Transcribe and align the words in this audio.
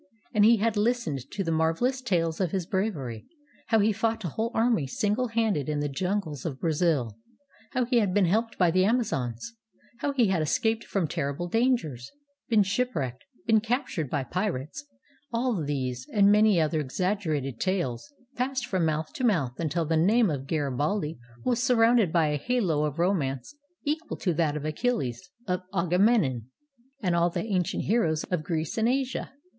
And 0.33 0.43
he 0.43 0.57
had 0.57 0.73
Hstened 0.73 1.29
to 1.29 1.43
the 1.43 1.51
marvelous 1.51 2.01
tales 2.01 2.41
of 2.41 2.49
his 2.49 2.65
bravery; 2.65 3.27
how 3.67 3.77
he 3.77 3.91
fought 3.93 4.23
a 4.23 4.29
whole 4.29 4.49
army 4.55 4.87
single 4.87 5.27
handed 5.27 5.69
in 5.69 5.79
the 5.79 5.87
jungles 5.87 6.43
of 6.43 6.59
Brazil, 6.59 7.19
how 7.73 7.85
he 7.85 7.99
had 7.99 8.11
been 8.11 8.25
helped 8.25 8.57
by 8.57 8.71
the 8.71 8.83
Amazons; 8.83 9.53
how 9.99 10.11
he 10.11 10.29
had 10.29 10.41
escaped 10.41 10.83
from 10.85 11.07
terrible 11.07 11.47
dangers— 11.47 12.09
been 12.49 12.63
shipwrecked, 12.63 13.25
been 13.45 13.59
captured 13.61 14.09
by 14.09 14.23
pirates— 14.23 14.85
all 15.31 15.63
these, 15.63 16.07
and 16.11 16.31
many 16.31 16.59
other 16.59 16.79
exaggerated 16.79 17.59
tales, 17.59 18.11
passed 18.35 18.65
from 18.65 18.87
mouth 18.87 19.13
to 19.13 19.23
mouth 19.23 19.59
until 19.59 19.85
the 19.85 19.97
name 19.97 20.31
of 20.31 20.47
Garibaldi 20.47 21.19
was 21.43 21.61
surrounded 21.61 22.11
by 22.11 22.29
a 22.29 22.37
halo 22.39 22.85
of 22.85 22.97
romance 22.97 23.53
equal 23.83 24.17
to 24.17 24.33
that 24.33 24.57
of 24.57 24.65
Achilles, 24.65 25.29
of 25.47 25.61
Agamemnon, 25.71 26.49
and 27.03 27.15
all 27.15 27.29
the 27.29 27.45
ancient 27.45 27.83
heroes 27.83 28.23
of 28.31 28.41
Greece 28.43 28.79
and 28.79 28.89
Asia. 28.89 29.33